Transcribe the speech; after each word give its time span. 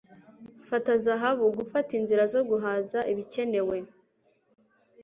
Fata 0.69 0.91
zahabu! 1.05 1.45
Gufata 1.57 1.89
inzira 1.99 2.23
zo 2.33 2.41
guhaza 2.49 2.99
ibikenewe! 3.11 3.77